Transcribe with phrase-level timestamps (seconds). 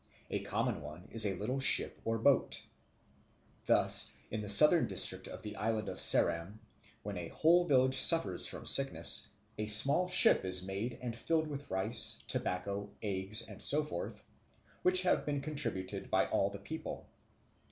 [0.31, 2.63] A common one is a little ship or boat.
[3.67, 6.57] Thus, in the southern district of the island of Ceram,
[7.03, 9.27] when a whole village suffers from sickness,
[9.59, 14.23] a small ship is made and filled with rice, tobacco, eggs, and so forth,
[14.81, 17.07] which have been contributed by all the people.